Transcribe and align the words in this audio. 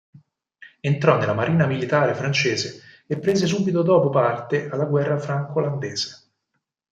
Entrò 0.79 1.19
nella 1.19 1.35
marina 1.35 1.67
militare 1.67 2.15
francese 2.15 3.03
e 3.05 3.19
prese 3.19 3.45
subito 3.45 3.83
dopo 3.83 4.09
parte 4.09 4.67
alla 4.67 4.85
Guerra 4.85 5.19
franco-olandese. 5.19 6.29